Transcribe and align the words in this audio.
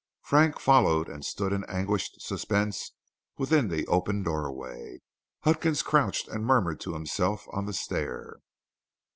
Frank 0.23 0.59
followed 0.59 1.07
and 1.07 1.23
stood 1.23 1.53
in 1.53 1.63
anguished 1.65 2.19
suspense 2.23 2.93
within 3.37 3.67
the 3.67 3.85
open 3.85 4.23
doorway. 4.23 4.97
Huckins 5.43 5.83
crouched 5.83 6.27
and 6.27 6.43
murmured 6.43 6.79
to 6.79 6.95
himself 6.95 7.45
on 7.51 7.67
the 7.67 7.73
stair. 7.73 8.37